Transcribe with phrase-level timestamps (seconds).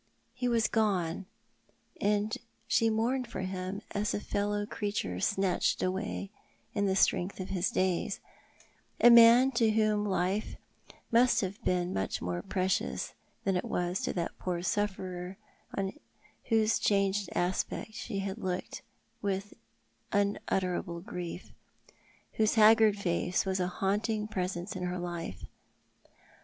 [0.33, 1.27] He was gone,
[2.01, 6.31] and she mourned for him as a fellow creature snatched away
[6.73, 8.19] in the strength of his days—
[8.99, 10.55] a man to whom life
[11.11, 15.37] must have been much more precious than it was to that poor sufferer
[15.77, 15.91] on
[16.45, 18.81] whose changed aspect she had looked
[19.21, 19.53] with
[20.11, 21.51] tmutterable grief,
[22.37, 25.45] whose haggard face was a haunting presence in her life.